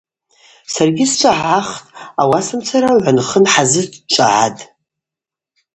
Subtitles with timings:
[0.73, 1.85] Саргьи счӏвагӏгӏахтӏ–
[2.21, 4.61] ауасамца гӏван-хын хӏазычӏвагӏгӏатӏ.